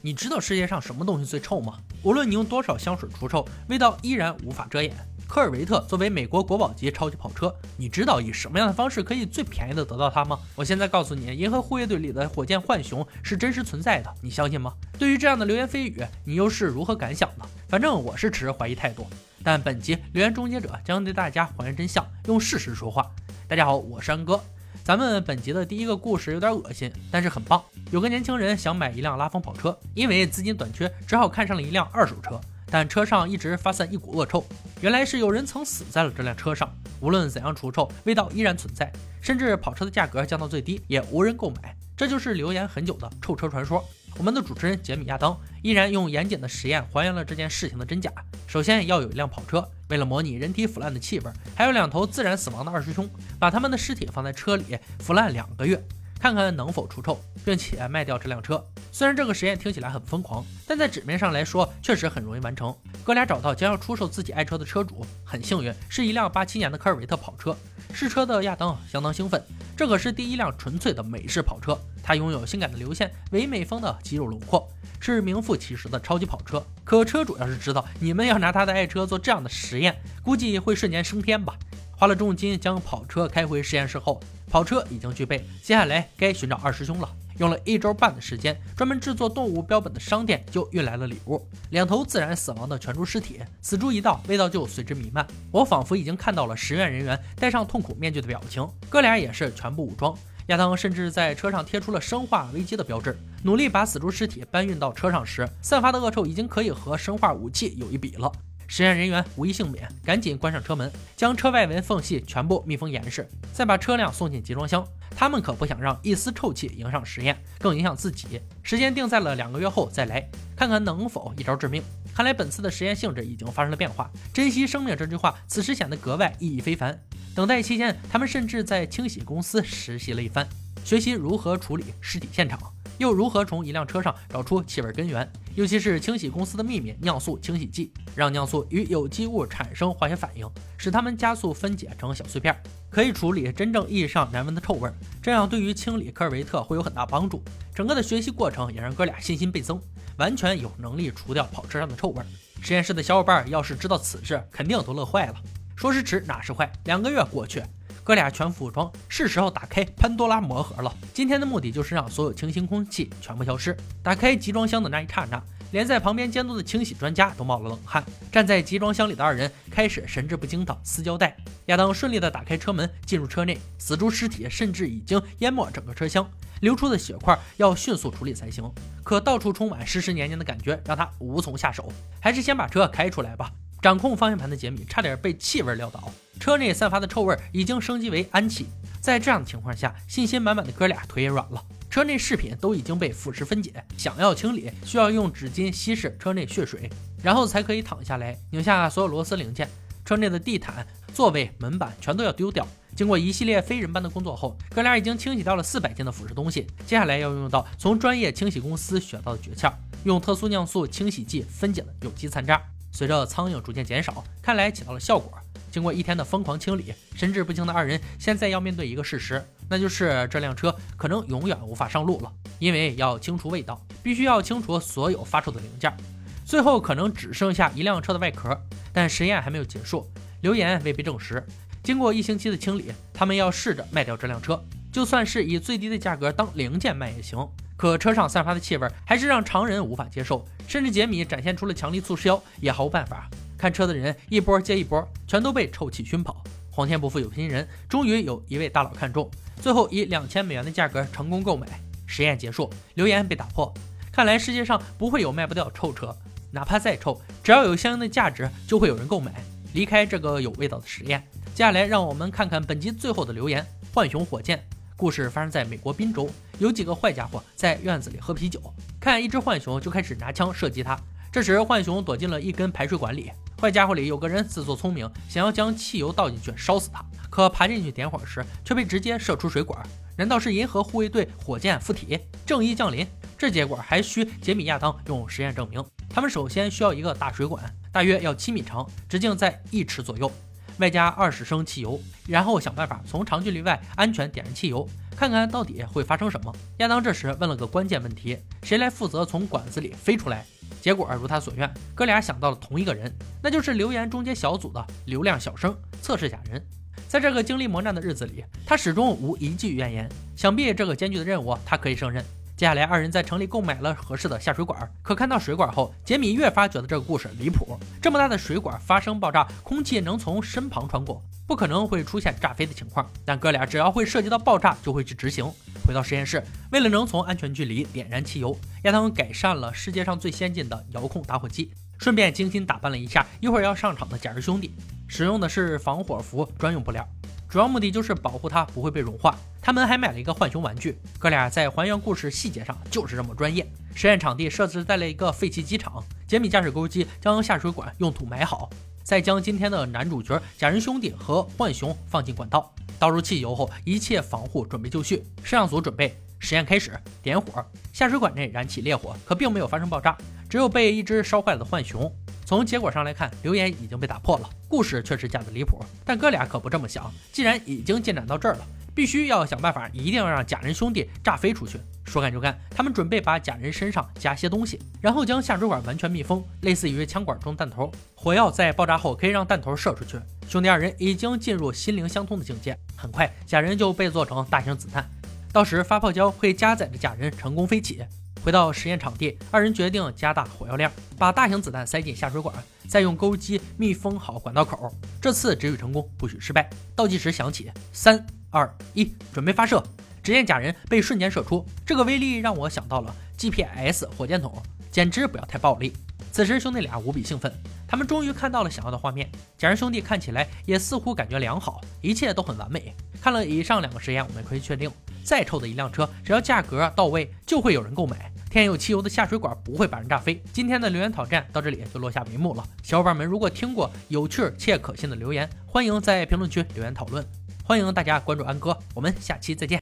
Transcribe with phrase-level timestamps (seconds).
[0.00, 1.78] 你知道世界上什么东西最臭吗？
[2.04, 4.94] 无论你用多少香水除臭，味道依然无法遮掩。
[5.26, 10.38] 科尔维特作为美国国宝级超级跑车，你知道以什么样的方式可以最便宜的得到它吗？
[10.54, 14.72] 我现在告诉你，银河护卫队里的火箭浣熊是真实存在的，你相信吗？
[14.96, 17.44] 对于这样的流言蜚语，你又是如何感想的？
[17.68, 19.04] 反正我是持怀疑态度。
[19.42, 23.04] 但本集留言终结者将对大家还原真相，用事实说话。
[23.48, 24.40] 大家好，我是安哥。
[24.88, 27.62] 咱们本集的第一个故事有点恶心，但是很棒。
[27.90, 32.40] 有个年轻人想买一辆拉风跑车，因为资金短缺，只好看上了一辆二手车。
[32.70, 34.42] 但车上一直发散一股恶臭，
[34.80, 36.72] 原来是有人曾死在了这辆车上。
[37.02, 41.76] 无论怎样除臭，味道依然存在，甚至跑车的价格降到最低，也无人购买。
[41.94, 43.84] 这就是留言很久的臭车传说。
[44.18, 48.12] 我们的主持人杰米亚当依然用严谨的实验还原了这件事情的真假。
[48.48, 53.08] 首先要有一辆跑车，为了模拟人体腐烂的气味，还有两头自然死亡的二师兄，
[53.38, 55.80] 把他们的尸体放在车里腐烂两个月。
[56.18, 58.60] 看看能否除臭，并且卖掉这辆车。
[58.90, 62.74] 虽然这个实验听起来很疯狂，但在纸面上来说确实很容易完成。
[63.04, 67.56] 哥俩找到将要出售自己爱车的车主，很幸运是一辆八七年的科尔维特跑车。
[67.92, 69.40] 试车的亚当相当兴奋，
[69.78, 71.78] 这可是第一辆纯粹的美式跑车。
[72.02, 76.60] 它拥有性感的流线、唯美风的肌肉轮廓，是名副其实的超级跑车。
[76.82, 81.56] 可车主要是知道你们要拿他的爱车做这样的实验，估计会瞬间升天吧。
[81.96, 85.38] 花了重金将跑车开回实验室后，跑车已经具备。
[85.62, 87.08] 接下来该寻找二师兄了。
[87.38, 93.38] 用了一周半的时间，专门制作动物标本的商店就运来了礼物：两头自然死亡的全猪尸体。
[93.62, 95.24] 死猪一到，味道就随之弥漫。
[95.52, 98.68] 我仿佛已经看到了实验人员戴上痛苦面具的表情。
[98.88, 100.12] 哥俩也是全部武装。
[100.46, 108.32] 亚当甚至在车上贴出了生化危机的标志，努力把死猪尸体搬运到车上时，散发的恶臭已经可以和生化武器有一比了。
[108.70, 114.86] 实验人员无一幸免，赶紧关上车门，将车外围缝隙全部密封严实，再把车辆送进集装箱。
[115.16, 118.40] 他们可不想让一丝臭气影响实验，更影响自己。
[118.62, 121.82] 时间定在了两个月后再来，看看能否一招致命。
[122.14, 126.96] 看来本次的实验性质已经发生了变化，珍惜生命这句话此时显得格外意义非凡。
[127.34, 130.46] 等待期间，他们甚至在清洗公司实习了一番，
[130.84, 132.60] 学习如何处理尸体现场。
[132.98, 135.28] 又如何从一辆车上找出气味根源？
[135.54, 142.56] 尤其是清洗公司的秘密尿素清洗剂，让尿素与有机物产生化学反应，使它们加速分解成小碎片，
[142.90, 144.90] 可以处理真正意义上难闻的臭味。
[145.22, 147.42] 这样对于清理科尔维特会有很大帮助。
[147.74, 149.80] 整个的学习过程也让哥俩信心倍增，
[150.16, 152.22] 完全有能力除掉跑车上的臭味。
[152.60, 155.34] 实验室的小伙伴要是知道此事，肯定都乐坏了。
[155.76, 157.62] 说时迟，那时快，两个月过去。
[158.08, 160.90] 哥俩全副武装，是时候打开潘多拉魔盒了。
[161.12, 163.76] 今天的目的就是让所有清新空气全部消失。
[164.02, 165.38] 打开集装箱的那一刹那，
[165.72, 168.02] 连在旁边监督的清洗专家都冒了冷汗。
[168.32, 171.36] 站在集装箱里的二人开始神志不清的撕胶带。
[171.66, 173.58] 亚当顺利的打开车门，进入车内。
[173.76, 176.26] 死猪尸体甚至已经淹没整个车厢，
[176.62, 178.64] 流出的血块要迅速处理才行。
[179.04, 181.92] 可到处充满湿湿黏黏的感觉，让他无从下手。
[182.22, 183.52] 还是先把车开出来吧。
[183.80, 188.66] 掌控方向盘的杰米差点被气味撂倒，车内散发的臭味已经升级为氨气。
[189.00, 191.64] 在这样的情况下，信心满满的哥俩腿也软了。
[191.88, 196.90] 车内饰品都已经被腐蚀分解，想要清理，需要用纸巾稀释车内血水，
[197.22, 199.68] 然后才可以躺下来拧下所有螺丝零件。
[200.04, 202.66] 车内的地毯、座位、门板全都要丢掉。
[202.96, 206.66] 经过一系列非人般的工作后，哥俩已经清洗到了四百斤的腐蚀东西。
[206.84, 209.72] 接下来要用到从专业清洗公司学到的诀窍，
[210.04, 212.60] 用特殊尿素清洗剂分解的有机残渣。
[212.98, 215.38] 随着苍蝇逐渐减少，看来起到了效果。
[215.70, 222.32] 经过一天的疯狂清理，神志不清的二人现在要面对一个事实，那就是这辆车可能永远无法上路了。
[222.58, 225.96] 因为要清除味道，必须要清除所有发臭的零件，
[226.44, 228.60] 最后可能只剩下一辆车的外壳。
[228.92, 230.04] 但实验还没有结束，
[230.40, 231.40] 留言未被证实。
[231.84, 234.60] 经过一星期的清理，他们要试着卖掉这辆车，
[234.90, 237.48] 就算是以最低的价格当零件卖也行。
[237.78, 243.30] 可车上散发的气味还是让常人无法接受，甚至杰米展现出了强力促销也毫无办法。
[243.56, 246.42] 看车的人一波接一波，全都被臭气熏跑。
[246.72, 249.30] 皇天不负有心人，终于有一位大佬看中，
[249.62, 251.68] 最后以两千美元的价格成功购买。
[252.04, 253.72] 实验结束，留言被打破。
[254.10, 256.16] 看来世界上不会有卖不掉臭车，
[256.50, 259.32] 哪怕再臭，只要有相应的价值，就会有人购买。
[259.72, 261.22] 离开这个有味道的实验，
[261.54, 264.64] 接下来让我们看看本集最后的留言：浣熊火箭。
[264.98, 266.28] 故事发生在美国宾州，
[266.58, 268.60] 有几个坏家伙在院子里喝啤酒，
[268.98, 270.98] 看一只浣熊就开始拿枪射击它。
[271.30, 273.30] 这时浣熊躲进了一根排水管里，
[273.60, 277.00] 坏家伙里有个人自作聪明，想要将汽油倒进去烧死它，
[277.30, 279.80] 可爬进去点火时却被直接射出水管。
[280.16, 283.06] 难道是银河护卫队火箭附体，正义降临？
[283.38, 285.80] 这结果还需杰米亚当用实验证明。
[286.10, 287.62] 他们首先需要一个大水管，
[287.92, 290.28] 大约要七米长，直径在一尺左右。
[290.78, 296.54] 外加二十升汽油，然后想办法从长距离外安全点燃汽油，看看到底会发生什么。
[296.78, 300.44] 亚当这时问了个关键问题：谁来负责从管子里飞出来？
[300.80, 306.64] 结果如他所愿，哥俩想到了同一个人，那就是留言终结小组的流量小生测试假人。
[307.08, 310.08] 在这个经历磨难的日子里，他始终无一句怨言。
[310.36, 312.24] 想必这个艰巨的任务，他可以胜任。
[312.58, 314.92] 接下来，二人在城里购买了合适的下水管。
[315.00, 317.78] 可看到水管后，杰米越发觉得这个故事离谱。
[318.02, 323.08] 这么大的水管发生爆炸，空气能从身旁穿过，不可能会出现炸飞的情况。
[323.24, 325.48] 但哥俩只要会涉及到爆炸，就会去执行。
[325.86, 331.70] 回到实验室，为了能从安全距离点燃汽油，亚当改善了世界上最先进的遥控打火机，
[332.00, 334.74] 顺便精心打扮了一下一会儿要上场的假人兄弟，
[335.06, 337.08] 使用的是防火服专用布料。
[337.48, 339.34] 主要目的就是保护它不会被融化。
[339.62, 343.66] 他们还买了一个浣熊玩具，哥俩在还原故事细节上就是这么专业。
[343.94, 348.68] 实验场地设置在了一个废弃机场，杰米驾驶钩机将下水管用土埋好，
[349.02, 355.16] 再将今天的男主角假人兄弟和浣熊放进管道，倒入汽油后，一切防护准备就绪。
[355.42, 360.16] 摄像组准备，实验开始，点火，下水管内燃起烈火，可并没有发生爆炸，
[360.48, 362.10] 只有被一只烧坏了的浣熊。
[362.48, 365.84] 从结果上来看，留言已经被打破了，故事确实假的离谱。
[366.02, 371.78] 但哥俩可不这么想，既然已经进展到这儿了，必须要想办法，一定要让假人兄弟炸飞出去。
[372.06, 377.92] 说干就干，他们准备把假人身上加些东西，然后将下水管完全密封，类似于枪管中弹头。
[378.14, 380.18] 火药在爆炸后可以让弹头射出去。
[380.48, 385.06] 兄弟二人已经进入心灵相通的境界，很快假人就被做成大型子弹，
[385.52, 388.02] 到时发泡胶会加载着假人成功飞起。
[388.44, 392.54] 回到实验场地，二人决定加大火药量，把大型子弹塞进下水管，
[392.88, 394.92] 再用钩机密封好管道口。
[395.20, 396.68] 这次只许成功，不许失败。
[396.96, 399.82] 倒计时响起，三、二、一，准备发射！
[400.22, 405.92] 只见假人被瞬间射出，这个威力让我想到了 GPS 火箭筒，简直不要太暴力。
[406.30, 407.52] 此时兄弟俩无比兴奋，
[407.86, 409.30] 他们终于看到了想要的画面。
[409.56, 412.94] 假人兄弟看起来也似乎感觉良好，一切都很完美。
[413.20, 414.90] 看了以上两个实验，我们可以确定。
[415.28, 418.32] 再臭的一辆车，只要价格到位，就会有人购买。
[418.48, 420.42] 天有汽油的下水管不会把人炸飞。
[420.54, 422.66] 今天的留言挑战到这里就落下帷幕了。
[422.82, 427.22] 小伙伴们，如果听过有趣且可信的留言，欢迎在评论区留言讨论。
[427.62, 429.76] 欢迎大家关注安哥，我们下期再见。